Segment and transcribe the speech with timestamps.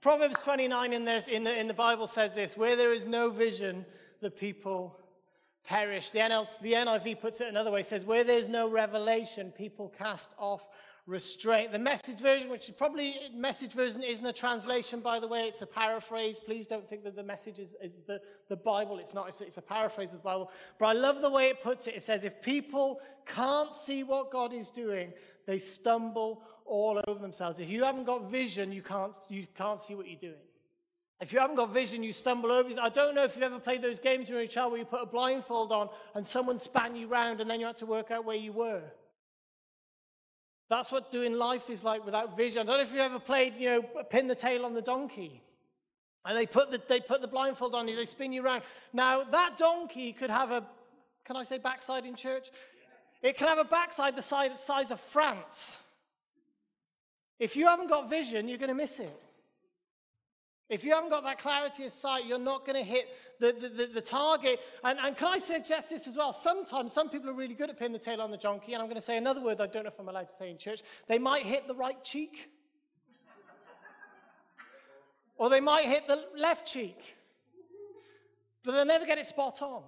[0.00, 3.30] Proverbs 29 in, this, in, the, in the Bible says this where there is no
[3.30, 3.84] vision,
[4.20, 4.98] the people
[5.64, 6.10] perish.
[6.10, 10.30] The, NLT, the NIV puts it another way, says, where there's no revelation, people cast
[10.38, 10.66] off
[11.08, 11.72] restraint.
[11.72, 15.62] The message version, which is probably message version isn't a translation, by the way, it's
[15.62, 16.38] a paraphrase.
[16.38, 18.98] Please don't think that the message is, is the, the Bible.
[18.98, 20.50] It's not, it's, it's a paraphrase of the Bible.
[20.78, 21.94] But I love the way it puts it.
[21.96, 25.12] It says, if people can't see what God is doing,
[25.46, 27.60] they stumble all over themselves.
[27.60, 30.42] If you haven't got vision, you can't, you can't see what you're doing.
[31.20, 32.70] If you haven't got vision, you stumble over.
[32.80, 34.78] I don't know if you've ever played those games when you were a child where
[34.78, 37.86] you put a blindfold on and someone span you round and then you had to
[37.86, 38.82] work out where you were.
[40.70, 42.60] That's what doing life is like without vision.
[42.60, 45.42] I don't know if you've ever played, you know, pin the tail on the donkey.
[46.24, 48.62] And they put the, they put the blindfold on you, they spin you around.
[48.92, 50.62] Now, that donkey could have a,
[51.24, 52.48] can I say backside in church?
[53.22, 55.78] It can have a backside the size of France.
[57.38, 59.16] If you haven't got vision, you're going to miss it.
[60.68, 63.08] If you haven't got that clarity of sight, you're not going to hit
[63.40, 64.60] the, the, the, the, target.
[64.84, 66.30] And, and can I suggest this as well?
[66.30, 68.88] Sometimes some people are really good at pinning the tail on the donkey, and I'm
[68.88, 70.82] going to say another word I don't know if I'm allowed to say in church.
[71.06, 72.50] They might hit the right cheek,
[75.38, 76.98] or they might hit the left cheek,
[78.62, 79.84] but they'll never get it spot on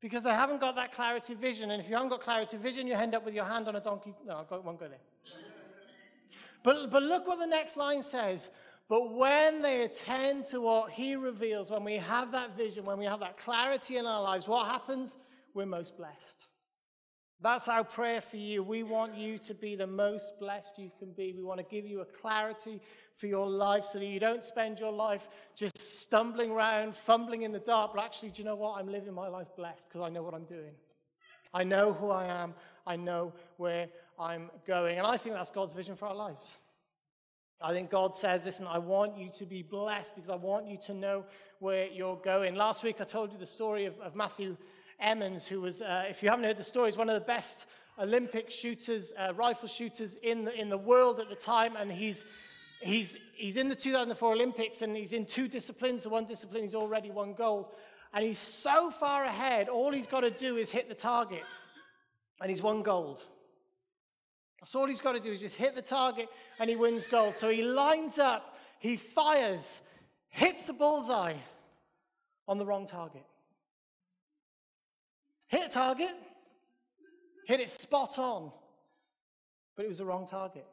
[0.00, 1.70] because they haven't got that clarity of vision.
[1.70, 3.76] And if you haven't got clarity of vision, you end up with your hand on
[3.76, 4.12] a donkey.
[4.26, 4.98] No, I won't go there.
[6.68, 8.50] But, but look what the next line says.
[8.90, 13.06] But when they attend to what he reveals, when we have that vision, when we
[13.06, 15.16] have that clarity in our lives, what happens?
[15.54, 16.46] We're most blessed.
[17.40, 18.62] That's our prayer for you.
[18.62, 21.32] We want you to be the most blessed you can be.
[21.34, 22.82] We want to give you a clarity
[23.16, 27.52] for your life so that you don't spend your life just stumbling around, fumbling in
[27.52, 27.92] the dark.
[27.94, 28.78] But actually, do you know what?
[28.78, 30.74] I'm living my life blessed because I know what I'm doing.
[31.54, 32.52] I know who I am.
[32.86, 34.98] I know where I'm going.
[34.98, 36.58] And I think that's God's vision for our lives.
[37.60, 40.78] I think God says, listen, I want you to be blessed because I want you
[40.86, 41.24] to know
[41.58, 42.54] where you're going.
[42.54, 44.56] Last week I told you the story of, of Matthew
[45.00, 47.66] Emmons, who was, uh, if you haven't heard the story, he's one of the best
[47.98, 51.74] Olympic shooters, uh, rifle shooters in the, in the world at the time.
[51.74, 52.24] And he's,
[52.80, 56.04] he's, he's in the 2004 Olympics and he's in two disciplines.
[56.04, 57.74] The one discipline he's already won gold.
[58.14, 61.42] And he's so far ahead, all he's got to do is hit the target.
[62.40, 63.20] And he's won gold.
[64.60, 67.34] That's all he's got to do is just hit the target and he wins gold.
[67.34, 69.82] So he lines up, he fires,
[70.28, 71.36] hits the bullseye
[72.46, 73.24] on the wrong target.
[75.46, 76.14] Hit target,
[77.46, 78.50] hit it spot on,
[79.76, 80.66] but it was the wrong target.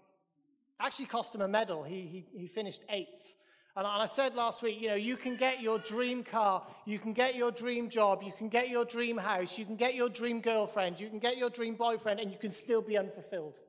[0.79, 1.84] Actually cost him a medal.
[1.84, 3.34] He, he, he finished eighth.
[3.78, 7.12] And I said last week, you know, you can get your dream car, you can
[7.12, 10.40] get your dream job, you can get your dream house, you can get your dream
[10.40, 13.59] girlfriend, you can get your dream boyfriend, and you can still be unfulfilled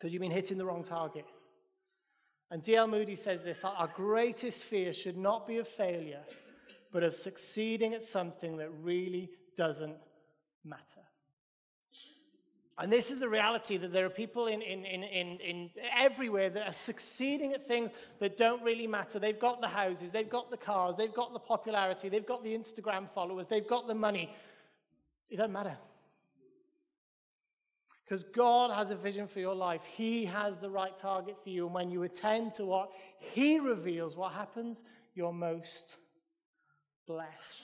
[0.00, 1.26] because you've been hitting the wrong target.
[2.50, 2.88] And D.L.
[2.88, 6.22] Moody says this Our greatest fear should not be of failure,
[6.90, 9.96] but of succeeding at something that really doesn't
[10.64, 11.02] matter.
[12.78, 16.48] And this is the reality that there are people in, in, in, in, in everywhere
[16.48, 17.90] that are succeeding at things
[18.20, 19.18] that don't really matter.
[19.18, 22.56] They've got the houses, they've got the cars, they've got the popularity, they've got the
[22.56, 24.34] Instagram followers, they've got the money.
[25.30, 25.76] It doesn't matter.
[28.10, 29.82] Because God has a vision for your life.
[29.84, 31.66] He has the right target for you.
[31.66, 34.82] And when you attend to what He reveals, what happens?
[35.14, 35.96] You're most
[37.06, 37.62] blessed.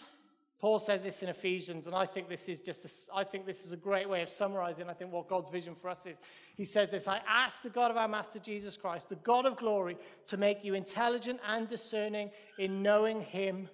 [0.61, 3.65] Paul says this in Ephesians, and I think this is just a, I think this
[3.65, 6.17] is a great way of summarizing, I think, what God's vision for us is.
[6.57, 9.57] He says this I ask the God of our Master Jesus Christ, the God of
[9.57, 12.31] glory, to make you intelligent and discerning
[12.61, 13.69] in knowing Him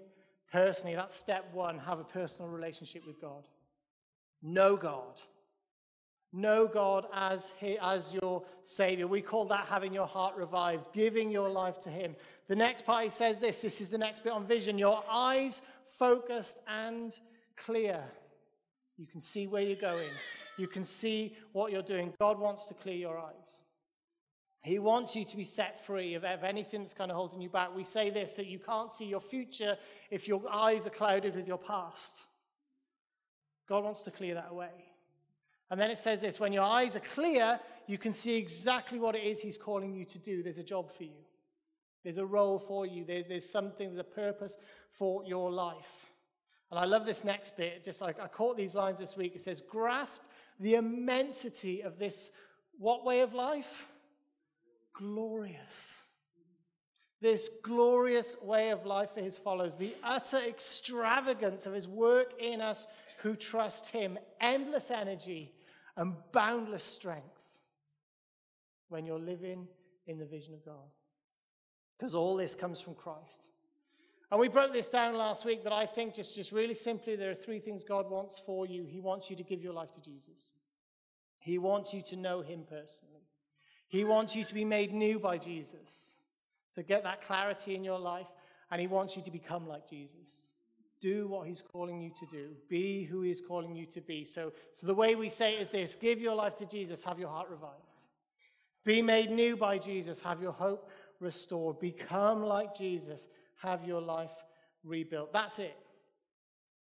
[0.50, 0.96] personally.
[0.96, 3.44] That's step one have a personal relationship with God.
[4.42, 5.20] Know God.
[6.32, 9.06] Know God as, he, as your Savior.
[9.06, 12.16] We call that having your heart revived, giving your life to Him.
[12.48, 14.78] The next part, he says this this is the next bit on vision.
[14.78, 15.60] Your eyes
[15.98, 17.12] focused and
[17.56, 18.02] clear.
[18.96, 20.08] You can see where you're going,
[20.56, 22.14] you can see what you're doing.
[22.18, 23.60] God wants to clear your eyes.
[24.64, 27.48] He wants you to be set free of, of anything that's kind of holding you
[27.48, 27.74] back.
[27.74, 29.76] We say this that you can't see your future
[30.10, 32.22] if your eyes are clouded with your past.
[33.68, 34.91] God wants to clear that away.
[35.72, 39.14] And then it says this when your eyes are clear, you can see exactly what
[39.14, 40.42] it is He's calling you to do.
[40.42, 41.24] There's a job for you,
[42.04, 44.58] there's a role for you, there, there's something, there's a purpose
[44.98, 46.10] for your life.
[46.70, 47.82] And I love this next bit.
[47.82, 49.34] Just like I caught these lines this week.
[49.34, 50.20] It says, grasp
[50.60, 52.32] the immensity of this
[52.78, 53.86] what way of life?
[54.92, 56.02] Glorious.
[57.22, 62.60] This glorious way of life for his followers, the utter extravagance of his work in
[62.60, 62.86] us
[63.22, 65.52] who trust him, endless energy,
[65.96, 67.26] and boundless strength
[68.88, 69.66] when you're living
[70.06, 70.88] in the vision of God.
[71.98, 73.48] Because all this comes from Christ.
[74.30, 77.30] And we broke this down last week that I think just, just really simply there
[77.30, 78.84] are three things God wants for you.
[78.84, 80.52] He wants you to give your life to Jesus.
[81.38, 83.26] He wants you to know him personally.
[83.88, 86.14] He wants you to be made new by Jesus.
[86.70, 88.28] So get that clarity in your life,
[88.70, 90.51] and he wants you to become like Jesus.
[91.02, 92.50] Do what he's calling you to do.
[92.70, 94.24] Be who he's calling you to be.
[94.24, 97.18] So, so the way we say it is this give your life to Jesus, have
[97.18, 97.74] your heart revived.
[98.84, 100.90] Be made new by Jesus, have your hope
[101.20, 101.78] restored.
[101.80, 103.28] Become like Jesus,
[103.60, 104.30] have your life
[104.84, 105.32] rebuilt.
[105.32, 105.76] That's it.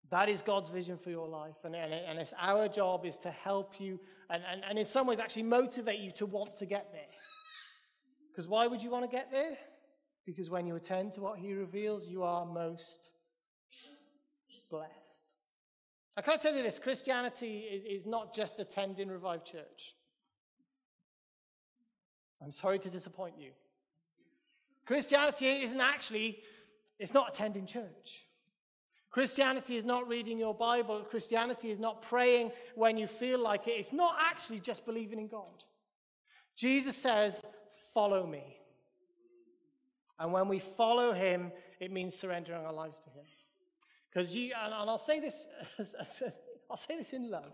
[0.09, 1.57] That is God's vision for your life.
[1.65, 3.99] And, and, and it's our job is to help you
[4.29, 7.01] and, and, and in some ways actually motivate you to want to get there.
[8.31, 9.57] Because why would you want to get there?
[10.25, 13.13] Because when you attend to what he reveals, you are most
[14.69, 15.31] blessed.
[16.15, 19.95] I can't tell you this Christianity is, is not just attending Revive Church.
[22.41, 23.51] I'm sorry to disappoint you.
[24.85, 26.39] Christianity isn't actually,
[26.99, 28.25] it's not attending church.
[29.11, 31.01] Christianity is not reading your Bible.
[31.01, 33.71] Christianity is not praying when you feel like it.
[33.71, 35.63] It's not actually just believing in God.
[36.55, 37.41] Jesus says,
[37.93, 38.57] Follow me.
[40.19, 43.25] And when we follow him, it means surrendering our lives to him.
[44.09, 45.47] Because you, and, I'll say this,
[46.69, 47.53] I'll say this in love.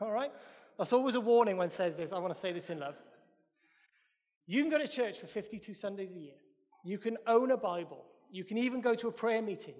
[0.00, 0.32] All right?
[0.78, 2.12] That's always a warning when says this.
[2.12, 2.96] I want to say this in love.
[4.46, 6.34] You can go to church for 52 Sundays a year.
[6.84, 8.04] You can own a Bible.
[8.30, 9.74] You can even go to a prayer meeting.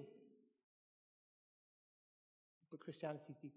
[2.69, 3.55] But Christianity is deeper.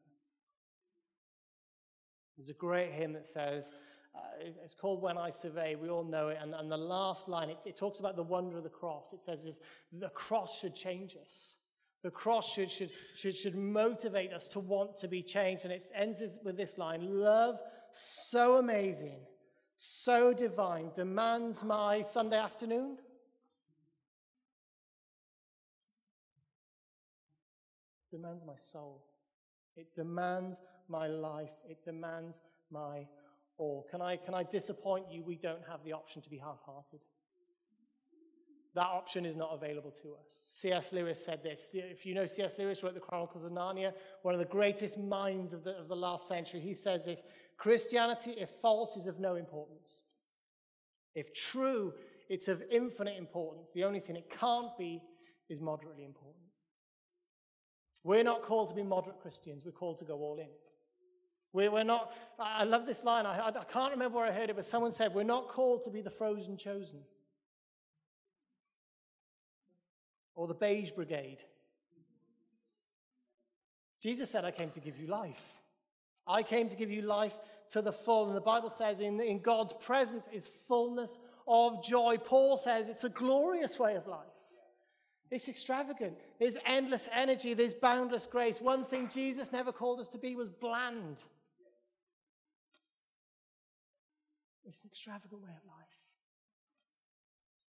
[2.37, 3.73] There's a great hymn that says,
[4.14, 4.20] uh,
[4.64, 5.75] it's called When I Survey.
[5.75, 6.38] We all know it.
[6.41, 9.12] And, and the last line, it, it, talks about the wonder of the cross.
[9.12, 9.61] It says this,
[9.93, 11.56] the cross should change us.
[12.02, 15.64] The cross should, should, should, should motivate us to want to be changed.
[15.64, 17.61] And it ends with this line Love
[17.93, 19.19] so amazing,
[19.76, 22.99] so divine, demands my Sunday afternoon.
[28.11, 29.05] Demands my soul.
[29.76, 31.52] It demands my life.
[31.69, 33.06] It demands my
[33.56, 33.87] all.
[33.91, 35.23] Can I, can I disappoint you?
[35.23, 37.05] We don't have the option to be half hearted.
[38.75, 40.29] That option is not available to us.
[40.49, 40.93] C.S.
[40.93, 41.71] Lewis said this.
[41.75, 42.57] If you know C.S.
[42.57, 45.97] Lewis, wrote the Chronicles of Narnia, one of the greatest minds of the, of the
[45.97, 46.61] last century.
[46.61, 47.25] He says this
[47.59, 50.03] Christianity, if false, is of no importance.
[51.17, 51.95] If true,
[52.29, 53.71] it's of infinite importance.
[53.75, 55.03] The only thing it can't be
[55.49, 56.45] is moderately important.
[58.05, 60.49] We're not called to be moderate Christians, we're called to go all in.
[61.53, 63.27] We're, we're not, I love this line.
[63.27, 65.91] I, I can't remember where I heard it, but someone said, We're not called to
[65.91, 67.01] be the frozen chosen
[70.41, 71.45] or the beige brigade.
[74.03, 75.43] Jesus said, I came to give you life.
[76.27, 77.35] I came to give you life
[77.73, 78.29] to the full.
[78.29, 82.17] And the Bible says, in, in God's presence is fullness of joy.
[82.17, 84.33] Paul says it's a glorious way of life.
[85.31, 86.15] It's extravagant.
[86.39, 87.53] There's endless energy.
[87.53, 88.63] There's boundless grace.
[88.63, 91.23] One thing Jesus never called us to be was bland.
[94.65, 96.10] It's an extravagant way of life.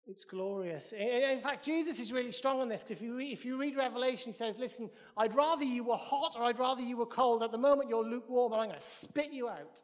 [0.08, 0.94] It's glorious.
[0.94, 2.86] In fact, Jesus is really strong on this.
[2.90, 6.36] If you, read, if you read Revelation, he says, Listen, I'd rather you were hot
[6.38, 7.42] or I'd rather you were cold.
[7.42, 9.82] At the moment, you're lukewarm, and I'm going to spit you out.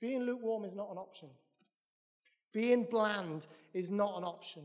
[0.00, 1.28] Being lukewarm is not an option,
[2.52, 4.62] being bland is not an option.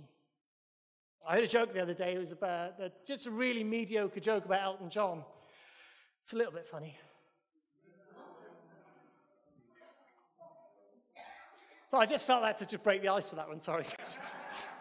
[1.27, 2.13] I heard a joke the other day.
[2.13, 5.23] It was about just a really mediocre joke about Elton John.
[6.23, 6.97] It's a little bit funny.
[11.95, 13.85] So I just felt that to just break the ice for that one, sorry.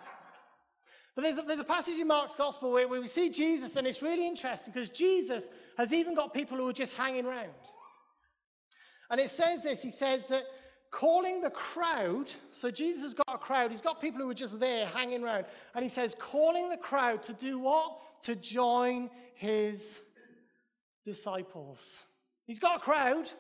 [1.15, 3.87] but there's a, there's a passage in Mark's gospel where, where we see Jesus, and
[3.87, 7.53] it's really interesting because Jesus has even got people who are just hanging around.
[9.13, 10.43] And it says this He says that
[10.91, 14.59] calling the crowd, so Jesus has got a crowd, he's got people who are just
[14.59, 15.45] there hanging around,
[15.77, 17.93] and he says, calling the crowd to do what?
[18.25, 20.01] To join his
[21.07, 22.07] disciples.
[22.49, 23.31] He's got a crowd.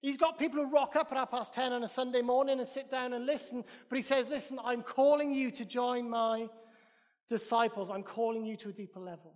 [0.00, 2.68] He's got people who rock up at half past 10 on a Sunday morning and
[2.68, 6.48] sit down and listen, but he says, Listen, I'm calling you to join my
[7.28, 7.90] disciples.
[7.90, 9.34] I'm calling you to a deeper level.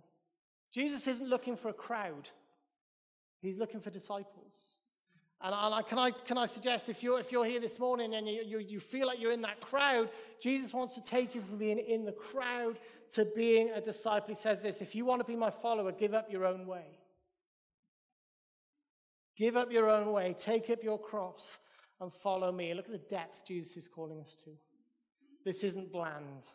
[0.71, 2.29] Jesus isn't looking for a crowd,
[3.41, 4.75] he's looking for disciples.
[5.45, 8.25] And, I, can, I, can I suggest if you're, if you're here this morning and
[8.29, 11.57] you, you, you feel like you're in that crowd, Jesus wants to take you from
[11.57, 12.79] being in the crowd
[13.15, 14.29] to being a disciple.
[14.29, 16.85] He says this if you want to be my follower, give up your own way.
[19.37, 21.59] Give up your own way, take up your cross,
[21.99, 22.73] and follow me.
[22.73, 24.51] Look at the depth Jesus is calling us to.
[25.43, 26.47] This isn't bland.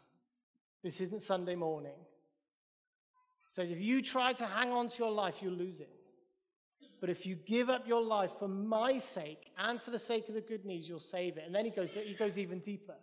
[0.82, 1.99] This isn't Sunday morning.
[3.50, 5.90] Says, if you try to hang on to your life, you'll lose it.
[7.00, 10.35] But if you give up your life for my sake and for the sake of
[10.35, 11.44] the good news, you'll save it.
[11.47, 12.94] And then he goes, he goes even deeper.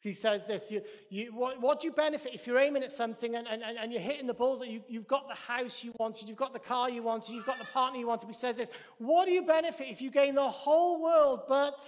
[0.00, 3.34] He says this you, you, what, what do you benefit if you're aiming at something
[3.34, 6.28] and, and, and you're hitting the balls that you, you've got the house you wanted,
[6.28, 8.26] you've got the car you wanted, you've got the partner you wanted?
[8.26, 11.82] He says this What do you benefit if you gain the whole world but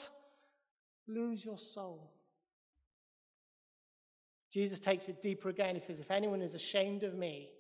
[1.07, 2.11] lose your soul?
[4.51, 5.75] Jesus takes it deeper again.
[5.75, 7.51] He says, If anyone is ashamed of me,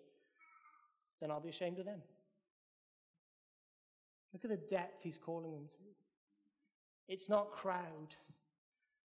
[1.20, 2.00] then I'll be ashamed of them.
[4.32, 5.76] Look at the depth he's calling them to.
[7.08, 8.14] It's not crowd.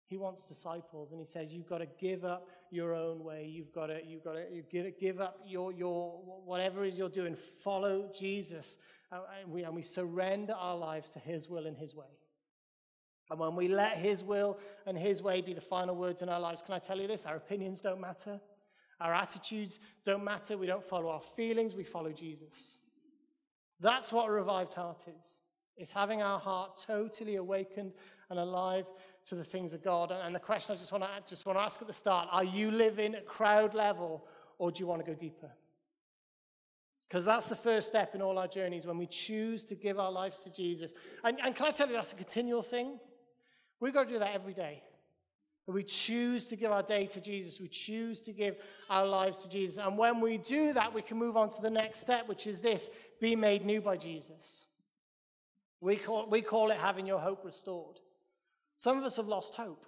[0.10, 3.46] He wants disciples, and he says, You've got to give up your own way.
[3.48, 6.94] You've got to, you've got to, you've got to give up your, your, whatever it
[6.94, 7.38] is you're doing.
[7.63, 8.80] Follow Jesus.
[9.12, 12.08] Uh, and we, and we surrender our lives to his will and his way.
[13.30, 16.39] And when we let his will and his way be the final words in our
[16.39, 17.28] lives, can I tell you this?
[17.28, 18.39] Our opinions don't matter.
[19.00, 20.58] Our attitudes don't matter.
[20.58, 22.80] We don't follow our feelings, we follow Jesus.
[23.80, 25.38] That's what a revived heart is.
[25.78, 27.94] It's having our heart totally awakened
[28.30, 28.86] and alive
[29.29, 30.12] to the things of God.
[30.12, 32.43] And the question I just want to, just want to ask at the start are
[32.43, 34.25] you living at crowd level
[34.57, 35.50] or do you want to go deeper?
[37.07, 40.12] Because that's the first step in all our journeys when we choose to give our
[40.12, 40.93] lives to Jesus.
[41.24, 43.00] And, and can I tell you, that's a continual thing.
[43.79, 44.83] We've got to do that every day.
[45.65, 47.59] We choose to give our day to Jesus.
[47.59, 48.57] We choose to give
[48.89, 49.77] our lives to Jesus.
[49.77, 52.59] And when we do that, we can move on to the next step, which is
[52.59, 52.89] this
[53.21, 54.65] be made new by Jesus.
[55.79, 58.00] We call, we call it having your hope restored.
[58.79, 59.86] Some of us have lost hope.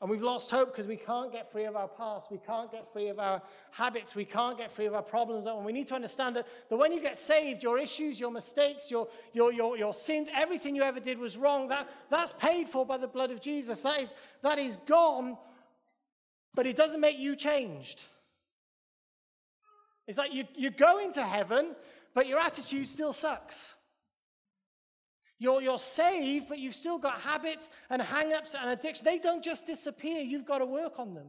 [0.00, 2.30] And we've lost hope because we can't get free of our past.
[2.30, 3.42] We can't get free of our
[3.72, 4.14] habits.
[4.14, 5.46] We can't get free of our problems.
[5.46, 8.88] And we need to understand that, that when you get saved, your issues, your mistakes,
[8.88, 11.68] your, your, your, your sins, everything you ever did was wrong.
[11.68, 13.80] That, that's paid for by the blood of Jesus.
[13.80, 15.36] That is, that is gone,
[16.54, 18.00] but it doesn't make you changed.
[20.06, 21.74] It's like you, you're going to heaven,
[22.14, 23.74] but your attitude still sucks.
[25.40, 29.00] You're, you're saved, but you've still got habits and hang ups and addictions.
[29.00, 31.28] They don't just disappear, you've got to work on them.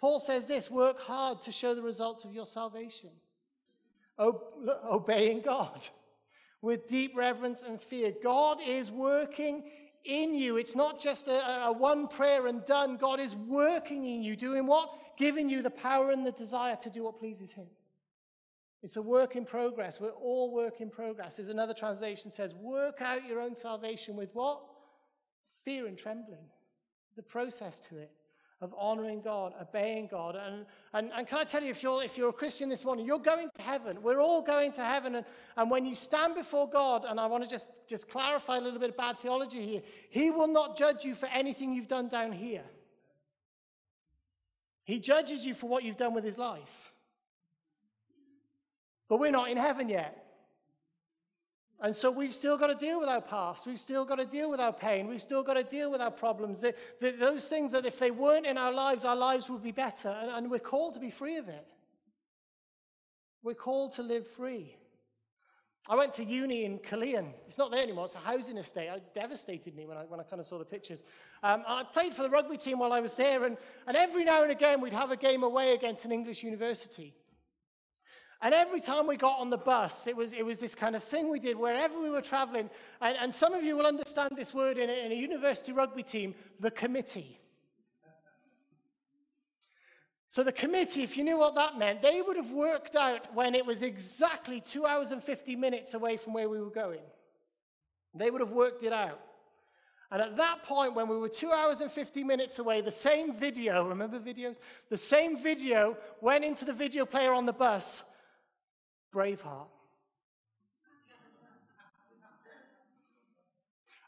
[0.00, 3.10] Paul says this work hard to show the results of your salvation.
[4.18, 5.86] obeying God
[6.62, 8.12] with deep reverence and fear.
[8.22, 9.62] God is working
[10.04, 10.56] in you.
[10.56, 12.96] It's not just a, a, one prayer and done.
[12.96, 14.90] God is working in you, doing what?
[15.16, 17.66] Giving you the power and the desire to do what pleases Him.
[18.84, 19.98] It's a work in progress.
[19.98, 21.36] We're all work in progress.
[21.36, 24.60] There's another translation says, work out your own salvation with what?
[25.64, 26.44] Fear and trembling.
[27.08, 28.10] There's a process to it
[28.60, 30.36] of honoring God, obeying God.
[30.36, 33.06] And, and, and can I tell you, if you're, if you're a Christian this morning,
[33.06, 34.02] you're going to heaven.
[34.02, 35.14] We're all going to heaven.
[35.14, 35.24] And,
[35.56, 38.78] and when you stand before God, and I want to just, just clarify a little
[38.78, 42.32] bit of bad theology here, He will not judge you for anything you've done down
[42.32, 42.64] here.
[44.84, 46.93] He judges you for what you've done with His life.
[49.08, 50.20] But we're not in heaven yet.
[51.80, 53.66] And so we've still got to deal with our past.
[53.66, 55.06] We've still got to deal with our pain.
[55.06, 56.60] We've still got to deal with our problems.
[56.60, 59.72] The, the, those things that if they weren't in our lives, our lives would be
[59.72, 60.08] better.
[60.08, 61.66] And, and we're called to be free of it.
[63.42, 64.76] We're called to live free.
[65.86, 67.34] I went to uni in Caerleon.
[67.46, 68.06] It's not there anymore.
[68.06, 68.88] It's a housing estate.
[68.88, 71.02] It devastated me when I, when I kind of saw the pictures.
[71.42, 74.42] Um, I played for the rugby team while I was there, and, and every now
[74.42, 77.14] and again we'd have a game away against an English university.
[78.42, 81.02] And every time we got on the bus, it was, it was this kind of
[81.02, 82.68] thing we did wherever we were traveling.
[83.00, 86.02] And, and some of you will understand this word in a, in a university rugby
[86.02, 87.40] team the committee.
[90.28, 93.54] So, the committee, if you knew what that meant, they would have worked out when
[93.54, 97.04] it was exactly two hours and 50 minutes away from where we were going.
[98.14, 99.20] They would have worked it out.
[100.10, 103.34] And at that point, when we were two hours and 50 minutes away, the same
[103.34, 104.58] video, remember videos?
[104.90, 108.02] The same video went into the video player on the bus
[109.14, 109.68] Braveheart.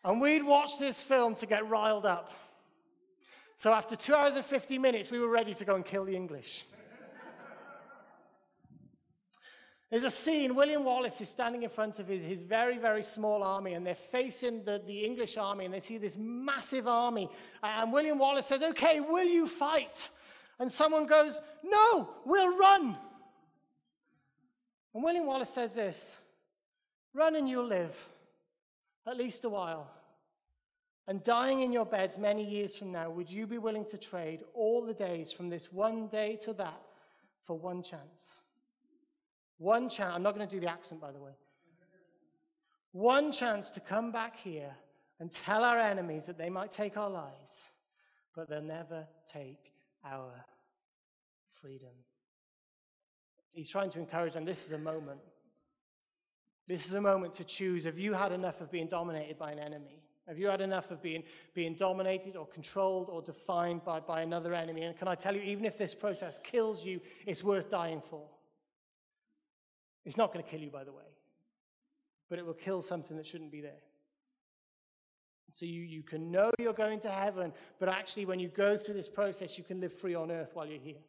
[0.04, 2.30] And we'd watch this film to get riled up.
[3.56, 6.14] So after two hours and 50 minutes, we were ready to go and kill the
[6.14, 6.64] English.
[9.90, 13.44] There's a scene, William Wallace is standing in front of his, his very, very small
[13.44, 17.30] army, and they're facing the, the English army, and they see this massive army.
[17.62, 20.10] And William Wallace says, Okay, will you fight?
[20.58, 22.96] And someone goes, No, we'll run.
[24.96, 26.16] And William Wallace says this
[27.12, 27.94] run and you'll live,
[29.06, 29.90] at least a while.
[31.06, 34.42] And dying in your beds many years from now, would you be willing to trade
[34.54, 36.80] all the days from this one day to that
[37.44, 38.40] for one chance?
[39.58, 40.14] One chance.
[40.14, 41.32] I'm not going to do the accent, by the way.
[42.92, 44.74] One chance to come back here
[45.20, 47.68] and tell our enemies that they might take our lives,
[48.34, 49.72] but they'll never take
[50.06, 50.32] our
[51.60, 51.92] freedom.
[53.56, 55.18] He's trying to encourage them this is a moment.
[56.68, 57.84] This is a moment to choose.
[57.84, 60.02] Have you had enough of being dominated by an enemy?
[60.28, 61.22] Have you had enough of being,
[61.54, 64.82] being dominated or controlled or defined by, by another enemy?
[64.82, 68.28] And can I tell you, even if this process kills you, it's worth dying for.
[70.04, 71.08] It's not going to kill you, by the way,
[72.28, 73.80] but it will kill something that shouldn't be there.
[75.50, 78.94] So you, you can know you're going to heaven, but actually, when you go through
[78.94, 81.00] this process, you can live free on earth while you're here.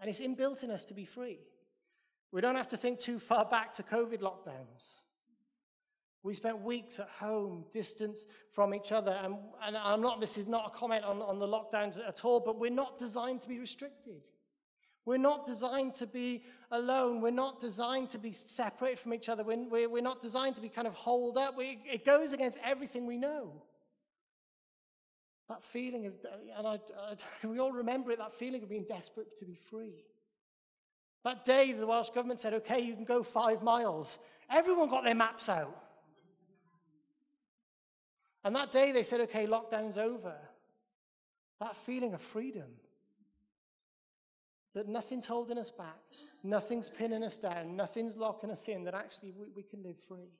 [0.00, 1.38] And it's inbuilt in us to be free.
[2.30, 5.00] We don't have to think too far back to COVID lockdowns.
[6.22, 9.12] We spent weeks at home, distance from each other.
[9.12, 12.40] And, and I'm not, this is not a comment on, on the lockdowns at all,
[12.40, 14.28] but we're not designed to be restricted.
[15.06, 17.22] We're not designed to be alone.
[17.22, 19.42] We're not designed to be separated from each other.
[19.42, 21.56] We're, we're not designed to be kind of holed up.
[21.56, 23.62] We, it goes against everything we know.
[25.48, 26.12] That feeling of,
[26.56, 30.04] and I, I, we all remember it, that feeling of being desperate to be free.
[31.24, 34.18] That day, the Welsh government said, okay, you can go five miles.
[34.50, 35.76] Everyone got their maps out.
[38.44, 40.34] And that day they said, okay, lockdown's over.
[41.60, 42.68] That feeling of freedom.
[44.74, 45.98] That nothing's holding us back,
[46.44, 50.30] nothing's pinning us down, nothing's locking us in, that actually we, we can live free.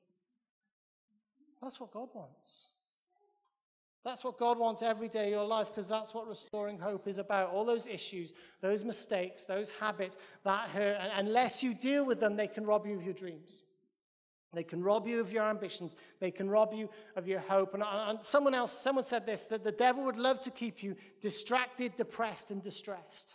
[1.61, 2.67] That's what God wants.
[4.05, 7.19] That's what God wants every day of your life because that's what restoring hope is
[7.19, 7.51] about.
[7.51, 12.37] All those issues, those mistakes, those habits that hurt, and unless you deal with them,
[12.37, 13.63] they can rob you of your dreams.
[14.55, 15.95] They can rob you of your ambitions.
[16.21, 17.75] They can rob you of your hope.
[17.75, 20.97] And, and someone else, someone said this that the devil would love to keep you
[21.21, 23.35] distracted, depressed, and distressed.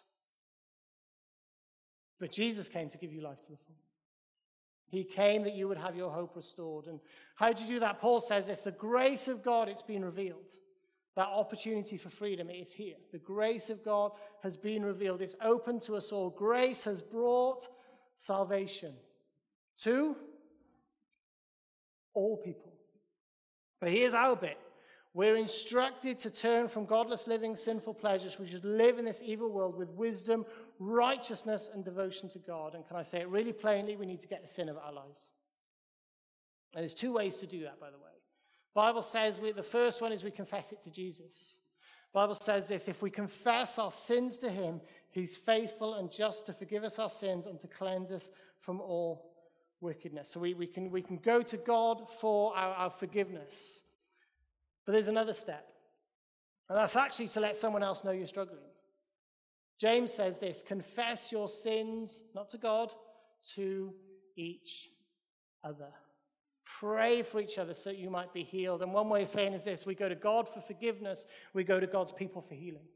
[2.20, 3.83] But Jesus came to give you life to the full.
[4.94, 6.86] He came that you would have your hope restored.
[6.86, 7.00] And
[7.34, 8.00] how do you do that?
[8.00, 10.52] Paul says this the grace of God, it's been revealed.
[11.16, 12.98] That opportunity for freedom is here.
[13.12, 14.12] The grace of God
[14.44, 15.24] has been revealed.
[15.24, 16.30] It's open to us all.
[16.30, 17.68] Grace has brought
[18.18, 18.94] salvation
[19.82, 20.16] to
[22.14, 22.74] all people.
[23.82, 24.60] But here's our bit.
[25.16, 28.40] We're instructed to turn from godless living, sinful pleasures.
[28.40, 30.44] We should live in this evil world with wisdom,
[30.80, 32.74] righteousness, and devotion to God.
[32.74, 33.96] And can I say it really plainly?
[33.96, 35.32] We need to get the sin of our lives.
[36.74, 38.04] And there's two ways to do that, by the way.
[38.74, 41.58] Bible says we, the first one is we confess it to Jesus.
[42.12, 46.54] Bible says this if we confess our sins to him, he's faithful and just to
[46.54, 49.32] forgive us our sins and to cleanse us from all
[49.80, 50.30] wickedness.
[50.30, 53.82] So we, we, can, we can go to God for our, our forgiveness.
[54.86, 55.68] But there's another step,
[56.70, 58.60] and that's actually to let someone else know you're struggling.
[59.80, 62.94] James says this confess your sins, not to God,
[63.56, 63.94] to
[64.36, 64.90] each
[65.64, 65.90] other.
[66.80, 68.82] Pray for each other so you might be healed.
[68.82, 71.80] And one way of saying is this we go to God for forgiveness, we go
[71.80, 72.88] to God's people for healing.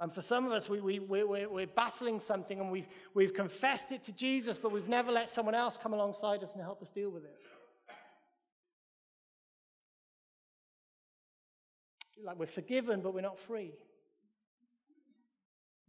[0.00, 3.92] And for some of us, we, we, we're, we're battling something and we've, we've confessed
[3.92, 6.90] it to Jesus, but we've never let someone else come alongside us and help us
[6.90, 7.36] deal with it.
[12.24, 13.72] Like we're forgiven, but we're not free.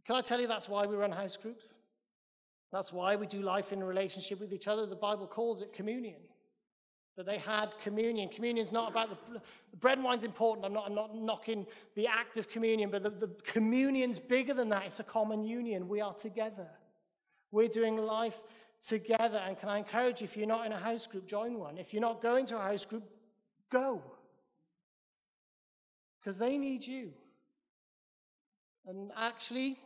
[0.06, 1.74] Can I tell you that's why we run house groups?
[2.72, 4.86] That's why we do life in relationship with each other.
[4.86, 6.20] The Bible calls it communion
[7.16, 8.28] that they had communion.
[8.28, 10.66] Communion's not about the, the, bread and wine's important.
[10.66, 14.68] I'm not, I'm not knocking the act of communion, but the, the communion's bigger than
[14.68, 14.84] that.
[14.86, 15.88] It's a common union.
[15.88, 16.68] We are together.
[17.50, 18.38] We're doing life
[18.86, 19.38] together.
[19.38, 21.78] And can I encourage you, if you're not in a house group, join one.
[21.78, 23.04] If you're not going to a house group,
[23.70, 24.02] go.
[26.26, 27.12] Because they need you.
[28.84, 29.78] And actually,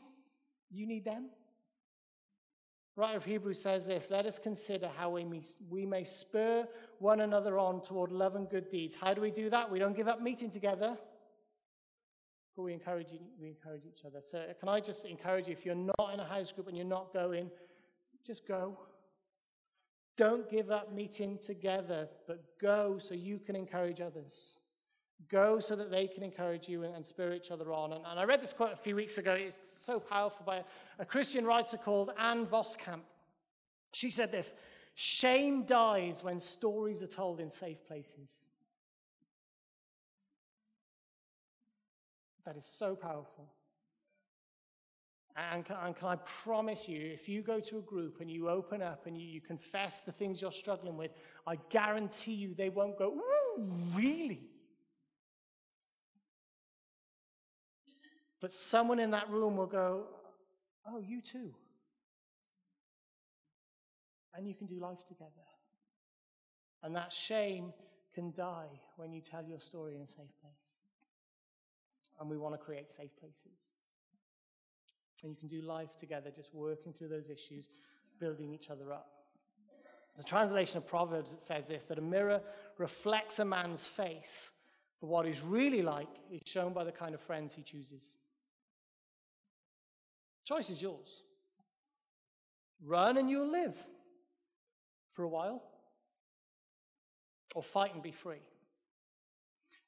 [0.71, 1.27] you need them
[3.01, 7.23] writer of Hebrews says this Let us consider how we may, we may spur one
[7.23, 8.95] another on toward love and good deeds.
[8.95, 9.71] How do we do that?
[9.71, 10.97] We don't give up meeting together,
[12.57, 13.09] but we encourage,
[13.41, 14.21] we encourage each other.
[14.21, 16.77] So, uh, can I just encourage you if you're not in a house group and
[16.77, 17.51] you're not going,
[18.25, 18.79] just go.
[20.19, 24.60] Don't give up meeting together, but go so you can encourage others.
[25.29, 27.93] Go so that they can encourage you and, and spur each other on.
[27.93, 29.35] And, and, I read this quote a few weeks ago.
[29.35, 30.63] It's so powerful by a,
[30.99, 33.03] a Christian writer called Ann Voskamp.
[33.93, 34.55] She said this
[34.95, 38.31] Shame dies when stories are told in safe places.
[42.45, 43.49] That is so powerful.
[45.37, 48.49] And can, and can, I promise you, if you go to a group and you
[48.49, 51.13] open up and you, you confess the things you're struggling with,
[51.47, 54.50] I guarantee you they won't go, Ooh, really?
[58.41, 60.05] But someone in that room will go,
[60.87, 61.53] Oh, you too.
[64.35, 65.31] And you can do life together.
[66.83, 67.73] And that shame
[68.15, 70.71] can die when you tell your story in a safe place.
[72.19, 73.73] And we want to create safe places.
[75.23, 77.69] And you can do life together, just working through those issues,
[78.19, 79.09] building each other up.
[80.17, 82.41] The translation of Proverbs it says this that a mirror
[82.79, 84.51] reflects a man's face,
[85.01, 88.15] but what he's really like is shown by the kind of friends he chooses.
[90.51, 91.23] Choice is yours.
[92.85, 93.77] Run and you'll live
[95.13, 95.63] for a while,
[97.55, 98.43] or fight and be free.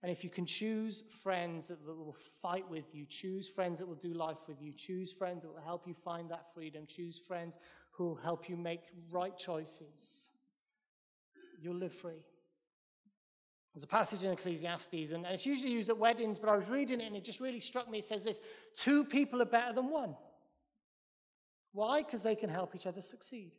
[0.02, 3.96] And if you can choose friends that will fight with you, choose friends that will
[3.96, 7.58] do life with you, choose friends that will help you find that freedom, choose friends
[7.90, 10.30] who will help you make right choices,
[11.60, 12.22] you'll live free.
[13.74, 17.00] There's a passage in Ecclesiastes, and it's usually used at weddings, but I was reading
[17.00, 17.98] it and it just really struck me.
[17.98, 18.38] It says this
[18.76, 20.14] two people are better than one.
[21.72, 22.02] Why?
[22.02, 23.52] Because they can help each other succeed.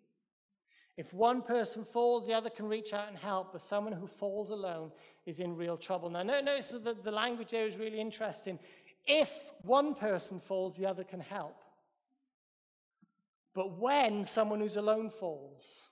[0.96, 4.52] If one person falls, the other can reach out and help, but someone who falls
[4.52, 4.92] alone
[5.26, 6.10] is in real trouble.
[6.10, 8.60] Now, notice that the language there is really interesting.
[9.08, 9.32] If
[9.64, 11.58] one person falls, the other can help.
[13.56, 15.88] But when someone who's alone falls,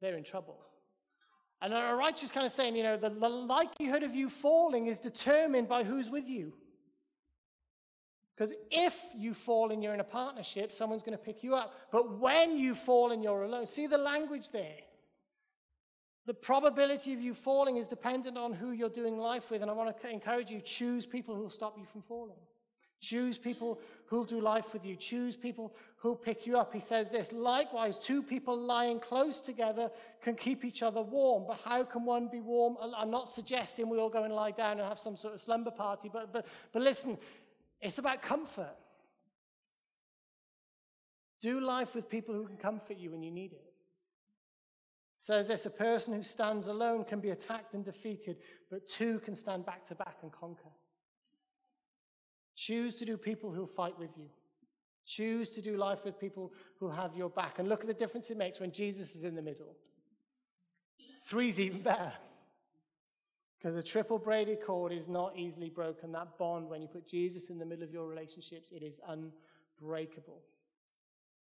[0.00, 0.64] they're in trouble.
[1.60, 5.00] And a righteous kind of saying, you know, the, the likelihood of you falling is
[5.00, 6.52] determined by who's with you.
[8.38, 11.74] Because if you fall and you're in a partnership, someone's going to pick you up.
[11.90, 14.76] But when you fall and you're alone, see the language there.
[16.26, 19.62] The probability of you falling is dependent on who you're doing life with.
[19.62, 22.36] And I want to encourage you choose people who'll stop you from falling.
[23.00, 24.94] Choose people who'll do life with you.
[24.94, 26.72] Choose people who'll pick you up.
[26.72, 29.90] He says this likewise, two people lying close together
[30.22, 31.44] can keep each other warm.
[31.48, 32.76] But how can one be warm?
[32.96, 35.72] I'm not suggesting we all go and lie down and have some sort of slumber
[35.72, 37.18] party, but, but, but listen,
[37.80, 38.76] it's about comfort.
[41.40, 43.64] Do life with people who can comfort you when you need it.
[45.18, 48.36] Says this a person who stands alone can be attacked and defeated,
[48.70, 50.70] but two can stand back to back and conquer.
[52.54, 54.26] Choose to do people who'll fight with you.
[55.06, 57.58] Choose to do life with people who have your back.
[57.58, 59.74] And look at the difference it makes when Jesus is in the middle.
[61.24, 62.12] Three's even better.
[63.58, 66.12] Because a triple braided cord is not easily broken.
[66.12, 70.40] That bond, when you put Jesus in the middle of your relationships, it is unbreakable.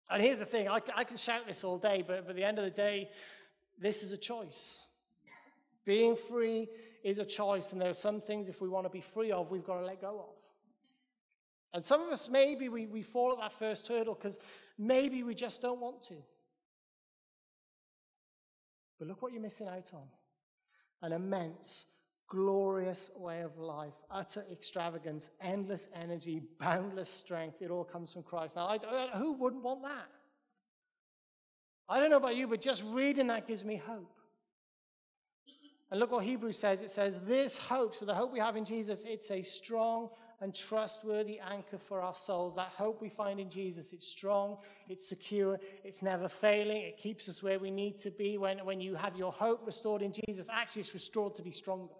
[0.08, 2.44] And here's the thing I, I can shout this all day, but, but at the
[2.44, 3.10] end of the day,
[3.78, 4.86] this is a choice.
[5.84, 6.68] Being free
[7.04, 9.50] is a choice, and there are some things, if we want to be free of,
[9.50, 10.36] we've got to let go of.
[11.74, 14.38] And some of us, maybe we, we fall at that first hurdle because
[14.78, 16.14] maybe we just don't want to.
[18.98, 20.08] But look what you're missing out on
[21.02, 21.84] an immense
[22.28, 27.62] glorious way of life, utter extravagance, endless energy, boundless strength.
[27.62, 28.56] It all comes from Christ.
[28.56, 30.08] Now, I, I, who wouldn't want that?
[31.88, 34.12] I don't know about you, but just reading that gives me hope.
[35.90, 36.82] And look what Hebrews says.
[36.82, 40.08] It says, This hope, so the hope we have in Jesus, it's a strong
[40.40, 42.56] and trustworthy anchor for our souls.
[42.56, 44.58] That hope we find in Jesus, it's strong,
[44.88, 48.36] it's secure, it's never failing, it keeps us where we need to be.
[48.36, 51.94] When, when you have your hope restored in Jesus, actually, it's restored to be stronger.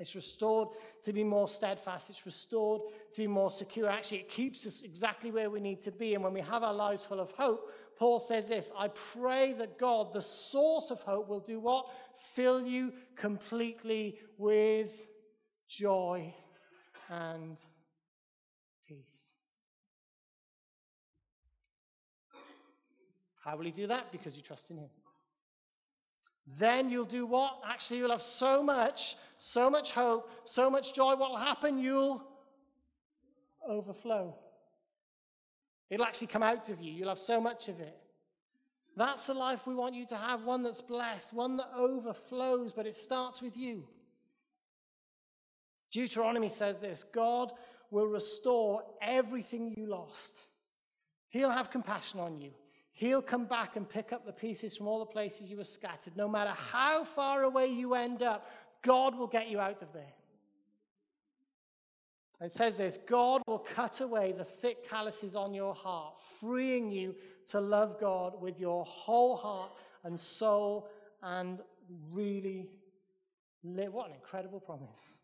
[0.00, 0.68] It's restored
[1.04, 2.10] to be more steadfast.
[2.10, 3.88] It's restored to be more secure.
[3.88, 6.14] Actually, it keeps us exactly where we need to be.
[6.14, 9.78] And when we have our lives full of hope, Paul says this I pray that
[9.78, 11.86] God, the source of hope, will do what?
[12.34, 14.92] Fill you completely with
[15.68, 16.34] joy
[17.08, 17.56] and
[18.88, 19.30] peace.
[23.44, 24.10] How will he do that?
[24.10, 24.88] Because you trust in him.
[26.46, 27.60] Then you'll do what?
[27.66, 31.16] Actually, you'll have so much, so much hope, so much joy.
[31.16, 31.78] What will happen?
[31.78, 32.22] You'll
[33.66, 34.36] overflow.
[35.90, 36.92] It'll actually come out of you.
[36.92, 37.96] You'll have so much of it.
[38.96, 42.86] That's the life we want you to have one that's blessed, one that overflows, but
[42.86, 43.88] it starts with you.
[45.90, 47.52] Deuteronomy says this God
[47.90, 50.38] will restore everything you lost,
[51.28, 52.52] He'll have compassion on you.
[52.96, 56.16] He'll come back and pick up the pieces from all the places you were scattered.
[56.16, 58.48] No matter how far away you end up,
[58.82, 60.14] God will get you out of there.
[62.40, 67.16] It says this God will cut away the thick calluses on your heart, freeing you
[67.48, 69.70] to love God with your whole heart
[70.04, 70.88] and soul
[71.22, 71.58] and
[72.12, 72.68] really
[73.64, 73.92] live.
[73.92, 75.18] What an incredible promise.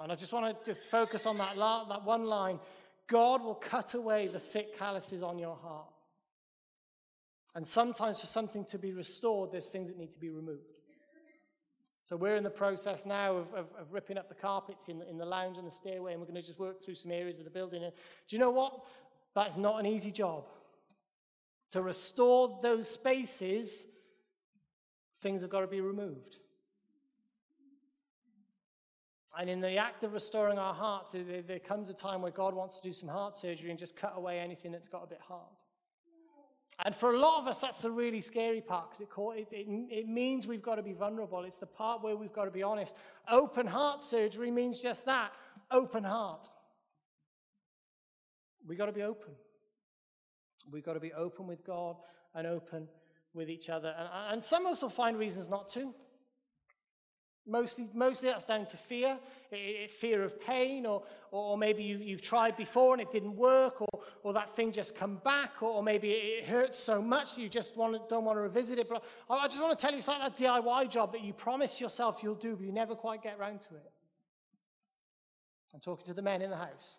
[0.00, 2.58] And I just want to just focus on that, that one line
[3.08, 5.88] God will cut away the thick calluses on your heart.
[7.54, 10.78] And sometimes, for something to be restored, there's things that need to be removed.
[12.04, 15.18] So, we're in the process now of, of, of ripping up the carpets in, in
[15.18, 17.44] the lounge and the stairway, and we're going to just work through some areas of
[17.44, 17.82] the building.
[17.82, 17.92] And
[18.28, 18.84] do you know what?
[19.34, 20.44] That's not an easy job.
[21.72, 23.86] To restore those spaces,
[25.22, 26.38] things have got to be removed.
[29.38, 32.80] And in the act of restoring our hearts, there, comes a time where God wants
[32.80, 35.54] to do some heart surgery and just cut away anything that's got a bit hard.
[36.84, 40.08] And for a lot of us, that's the really scary part because it, it, it,
[40.08, 41.44] means we've got to be vulnerable.
[41.44, 42.96] It's the part where we've got to be honest.
[43.30, 45.32] Open heart surgery means just that
[45.70, 46.48] open heart.
[48.66, 49.32] We've got to be open.
[50.70, 51.96] We've got to be open with God
[52.34, 52.88] and open
[53.34, 53.94] with each other.
[53.96, 55.94] And, and some of us will find reasons not to.
[57.48, 59.18] Mostly, mostly that's down to fear,
[59.98, 64.00] fear of pain, or, or maybe you, you've tried before and it didn't work, or,
[64.22, 67.94] or that thing just come back, or, maybe it hurts so much you just want
[67.94, 68.86] to, don't want to revisit it.
[68.86, 71.80] But I just want to tell you, it's like that DIY job that you promise
[71.80, 73.90] yourself you'll do, but you never quite get around to it.
[75.72, 76.96] I'm talking to the men in the house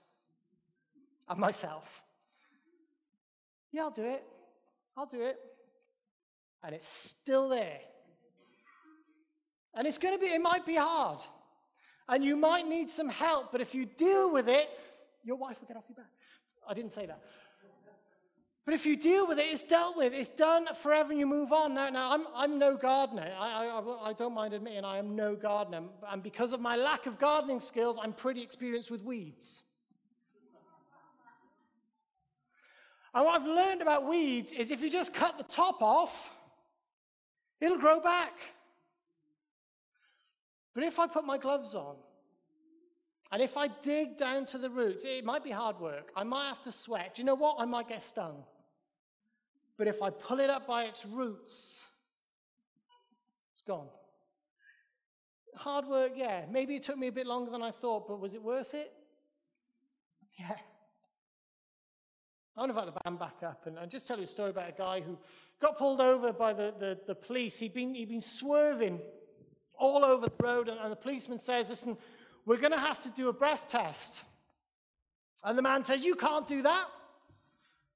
[1.27, 2.01] and myself.
[3.71, 4.23] Yeah, I'll do it.
[4.97, 5.37] I'll do it.
[6.63, 7.81] And it's still there.
[9.75, 11.19] And it's going to be, it might be hard.
[12.07, 14.69] And you might need some help, but if you deal with it,
[15.23, 16.11] your wife will get off your back.
[16.67, 17.21] I didn't say that.
[18.65, 20.13] But if you deal with it, it's dealt with.
[20.13, 21.73] It's done forever and you move on.
[21.73, 23.31] Now, now I'm, I'm no gardener.
[23.39, 25.83] I, I, I don't mind admitting I am no gardener.
[26.07, 29.63] And because of my lack of gardening skills, I'm pretty experienced with weeds.
[33.13, 36.29] And what I've learned about weeds is if you just cut the top off,
[37.59, 38.33] it'll grow back.
[40.79, 41.97] But if I put my gloves on,
[43.33, 46.09] and if I dig down to the roots, it might be hard work.
[46.15, 47.15] I might have to sweat.
[47.15, 47.57] Do you know what?
[47.59, 48.45] I might get stung.
[49.77, 51.81] But if I pull it up by its roots,
[53.53, 53.89] it's gone.
[55.53, 56.45] Hard work, yeah.
[56.49, 58.93] Maybe it took me a bit longer than I thought, but was it worth it?
[60.39, 60.55] Yeah.
[62.55, 64.51] I want to invite the band back up and, and just tell you a story
[64.51, 65.17] about a guy who
[65.61, 67.59] got pulled over by the, the, the police.
[67.59, 69.01] He'd been, he'd been swerving
[69.79, 71.97] all over the road, and, and the policeman says, Listen,
[72.45, 74.23] we're going to have to do a breath test.
[75.43, 76.85] And the man says, You can't do that.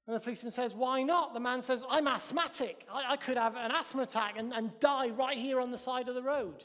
[0.06, 1.34] And the policeman says, Why not?
[1.34, 2.86] The man says, I'm asthmatic.
[2.92, 6.08] I, I could have an asthma attack and, and die right here on the side
[6.08, 6.64] of the road.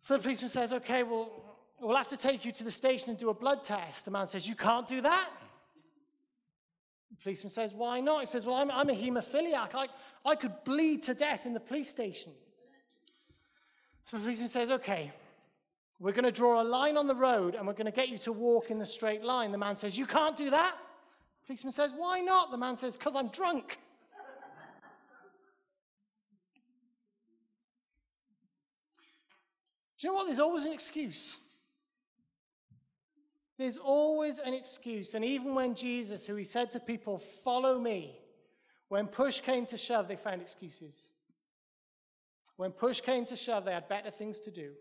[0.00, 1.30] So the policeman says, Okay, well,
[1.80, 4.04] we'll have to take you to the station and do a blood test.
[4.04, 5.28] The man says, You can't do that.
[7.10, 8.20] The policeman says, Why not?
[8.20, 9.74] He says, Well, I'm, I'm a hemophiliac.
[9.74, 9.88] I,
[10.24, 12.32] I could bleed to death in the police station.
[14.10, 15.12] So the policeman says, Okay,
[16.00, 18.18] we're going to draw a line on the road and we're going to get you
[18.18, 19.52] to walk in the straight line.
[19.52, 20.74] The man says, You can't do that.
[21.42, 22.50] The policeman says, Why not?
[22.50, 23.78] The man says, Because I'm drunk.
[30.00, 30.26] Do you know what?
[30.26, 31.36] There's always an excuse.
[33.58, 35.14] There's always an excuse.
[35.14, 38.18] And even when Jesus, who he said to people, Follow me,
[38.88, 41.10] when push came to shove, they found excuses.
[42.60, 44.72] When push came to shove, they had better things to do.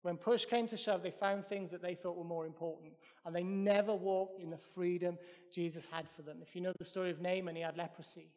[0.00, 2.94] When push came to shove, they found things that they thought were more important.
[3.26, 5.18] And they never walked in the freedom
[5.52, 6.38] Jesus had for them.
[6.40, 8.30] If you know the story of Naaman, he had leprosy.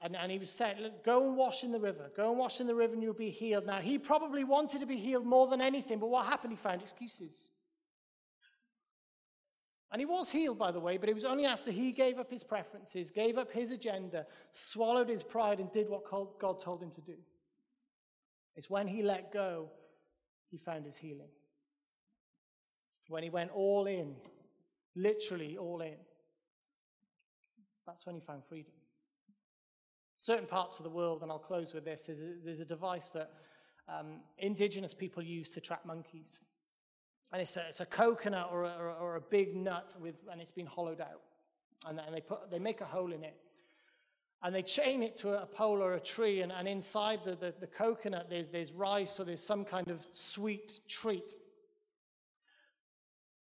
[0.00, 2.10] And, and he was said, Go and wash in the river.
[2.16, 3.66] Go and wash in the river and you'll be healed.
[3.66, 6.54] Now, he probably wanted to be healed more than anything, but what happened?
[6.54, 7.50] He found excuses.
[9.90, 12.30] And he was healed, by the way, but it was only after he gave up
[12.30, 16.02] his preferences, gave up his agenda, swallowed his pride, and did what
[16.38, 17.14] God told him to do.
[18.54, 19.70] It's when he let go,
[20.50, 21.30] he found his healing.
[23.08, 24.14] When he went all in,
[24.94, 25.96] literally all in,
[27.86, 28.72] that's when he found freedom.
[30.18, 32.12] Certain parts of the world, and I'll close with this, a,
[32.44, 33.30] there's a device that
[33.88, 36.40] um, indigenous people use to trap monkeys.
[37.32, 40.50] And it's a, it's a coconut or a, or a big nut with, and it's
[40.50, 41.22] been hollowed out.
[41.86, 43.36] And, and they, put, they make a hole in it.
[44.42, 47.54] And they chain it to a pole or a tree, and, and inside the, the,
[47.60, 51.34] the coconut, there's, there's rice or there's some kind of sweet treat.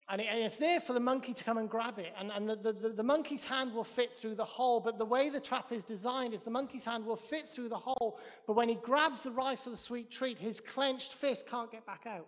[0.09, 2.14] And, it, and, it's there for the monkey to come and grab it.
[2.18, 4.81] And, and the, the, the, monkey's hand will fit through the hole.
[4.81, 7.79] But the way the trap is designed is the monkey's hand will fit through the
[7.79, 8.18] hole.
[8.46, 11.85] But when he grabs the rice or the sweet treat, his clenched fist can't get
[11.85, 12.27] back out.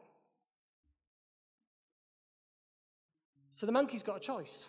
[3.58, 4.68] So the monkey's got a choice.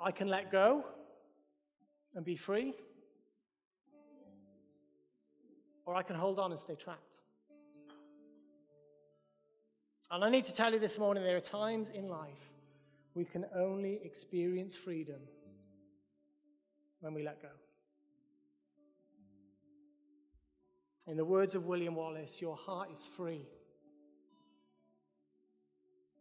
[0.00, 0.84] I can let go
[2.16, 2.74] and be free,
[5.86, 7.18] or I can hold on and stay trapped.
[10.10, 12.50] And I need to tell you this morning there are times in life
[13.14, 15.20] we can only experience freedom
[16.98, 17.50] when we let go.
[21.06, 23.46] In the words of William Wallace, your heart is free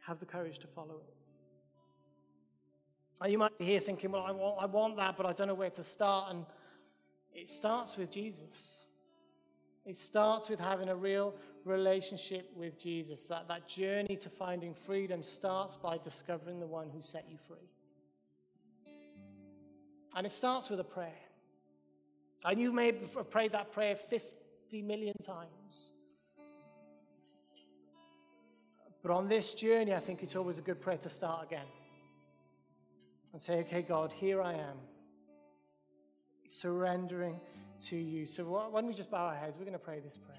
[0.05, 1.15] have the courage to follow it.
[3.21, 5.47] And you might be here thinking, well, I want, I want that, but I don't
[5.47, 6.33] know where to start.
[6.33, 6.45] And
[7.33, 8.85] it starts with Jesus.
[9.85, 13.27] It starts with having a real relationship with Jesus.
[13.27, 17.69] That, that journey to finding freedom starts by discovering the one who set you free.
[20.15, 21.13] And it starts with a prayer.
[22.43, 25.93] And you may have prayed that prayer 50 million times.
[29.01, 31.65] But on this journey, I think it's always a good prayer to start again
[33.33, 34.77] and say, okay, God, here I am,
[36.47, 37.39] surrendering
[37.87, 38.25] to you.
[38.25, 39.57] So why don't we just bow our heads?
[39.57, 40.37] We're going to pray this prayer.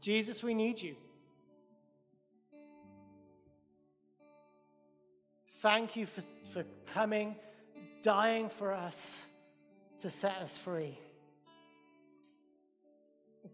[0.00, 0.96] Jesus, we need you.
[5.60, 6.22] Thank you for,
[6.54, 7.36] for coming,
[8.02, 9.24] dying for us
[10.00, 10.98] to set us free.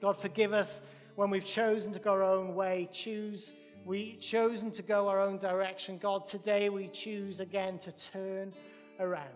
[0.00, 0.82] God, forgive us
[1.14, 3.52] when we've chosen to go our own way, choose
[3.86, 5.96] we chosen to go our own direction.
[5.96, 8.52] God, today we choose again to turn
[8.98, 9.30] around.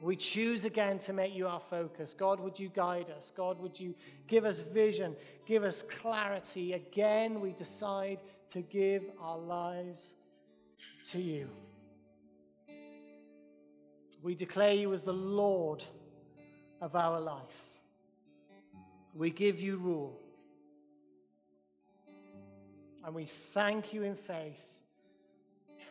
[0.00, 2.14] We choose again to make you our focus.
[2.18, 3.30] God, would you guide us?
[3.36, 3.94] God, would you
[4.26, 5.14] give us vision,
[5.44, 6.72] give us clarity?
[6.72, 10.14] Again, we decide to give our lives
[11.10, 11.50] to you.
[14.22, 15.84] We declare you as the Lord
[16.80, 17.69] of our life.
[19.14, 20.18] We give you rule.
[23.04, 24.60] And we thank you in faith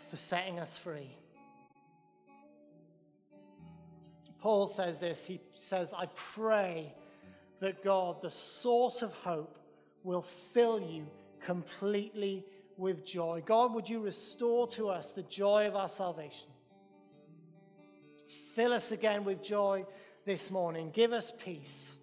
[0.09, 1.15] for setting us free.
[4.39, 5.25] Paul says this.
[5.25, 6.93] He says, I pray
[7.59, 9.57] that God, the source of hope,
[10.03, 11.05] will fill you
[11.45, 12.45] completely
[12.77, 13.43] with joy.
[13.45, 16.47] God, would you restore to us the joy of our salvation?
[18.55, 19.85] Fill us again with joy
[20.25, 20.91] this morning.
[20.93, 21.98] Give us peace.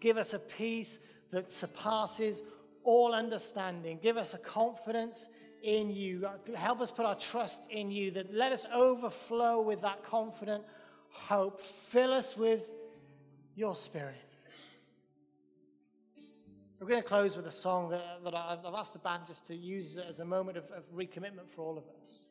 [0.00, 0.98] Give us a peace
[1.30, 2.42] that surpasses
[2.84, 3.98] all understanding.
[4.02, 5.28] Give us a confidence
[5.62, 6.26] in you.
[6.54, 8.10] Help us put our trust in you.
[8.12, 10.64] That let us overflow with that confident
[11.10, 11.60] hope.
[11.88, 12.66] Fill us with
[13.54, 14.16] your spirit.
[16.80, 19.54] We're going to close with a song that, that I've asked the band just to
[19.54, 22.24] use as a moment of, of recommitment for all of us.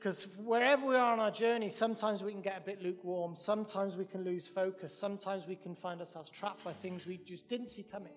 [0.00, 3.34] Because wherever we are on our journey, sometimes we can get a bit lukewarm.
[3.34, 4.96] Sometimes we can lose focus.
[4.96, 8.14] Sometimes we can find ourselves trapped by things we just didn't see coming.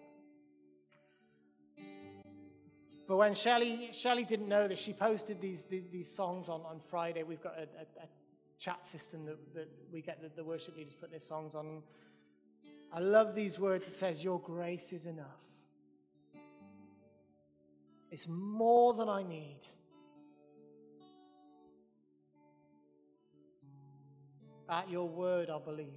[3.06, 7.24] But when Shelley, didn't know this, she posted these, these, these songs on, on Friday.
[7.24, 8.08] We've got a, a, a
[8.58, 11.84] chat system that, that we get the, the worship leaders put their songs on.
[12.94, 13.86] I love these words.
[13.90, 15.26] It says, Your grace is enough.
[18.10, 19.60] It's more than I need.
[24.70, 25.88] At your word, I'll believe.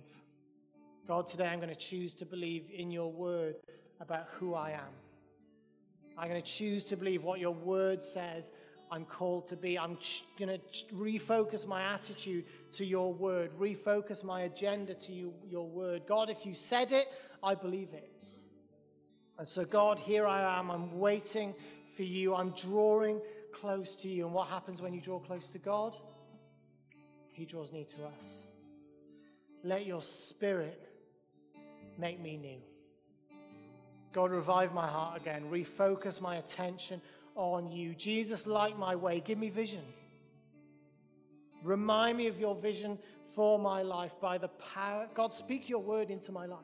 [1.06, 3.56] God, today I'm going to choose to believe in your word
[4.00, 4.94] about who I am.
[6.18, 8.50] I'm going to choose to believe what your word says
[8.90, 9.78] I'm called to be.
[9.78, 9.98] I'm
[10.38, 16.02] going to refocus my attitude to your word, refocus my agenda to you, your word.
[16.06, 17.08] God, if you said it,
[17.42, 18.10] I believe it.
[19.38, 20.70] And so, God, here I am.
[20.70, 21.54] I'm waiting
[21.96, 22.34] for you.
[22.34, 23.20] I'm drawing
[23.52, 24.24] close to you.
[24.24, 25.96] And what happens when you draw close to God?
[27.32, 28.46] He draws near to us.
[29.66, 30.80] Let your spirit
[31.98, 32.58] make me new.
[34.12, 35.50] God, revive my heart again.
[35.50, 37.02] Refocus my attention
[37.34, 37.92] on you.
[37.96, 39.18] Jesus, light my way.
[39.18, 39.82] Give me vision.
[41.64, 42.96] Remind me of your vision
[43.34, 45.08] for my life by the power.
[45.14, 46.60] God, speak your word into my life.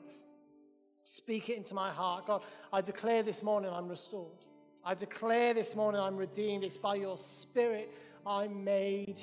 [1.02, 2.28] Speak it into my heart.
[2.28, 4.46] God, I declare this morning I'm restored.
[4.84, 6.62] I declare this morning I'm redeemed.
[6.62, 7.92] It's by your spirit
[8.24, 9.20] I'm made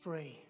[0.00, 0.43] free.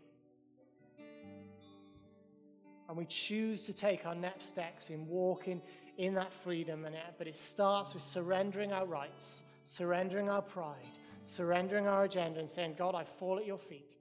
[2.94, 5.60] And we choose to take our next steps in walking
[5.98, 6.84] in that freedom.
[6.84, 10.86] And but it starts with surrendering our rights, surrendering our pride,
[11.24, 13.96] surrendering our agenda, and saying, God, I fall at your feet.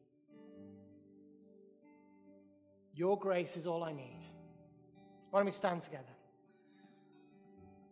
[2.94, 4.20] Your grace is all I need.
[5.32, 6.04] Why don't we stand together?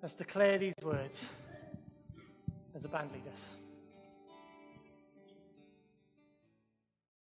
[0.04, 1.30] Let's declare these words
[2.76, 3.61] as the band lead us.